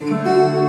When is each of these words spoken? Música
Música 0.00 0.63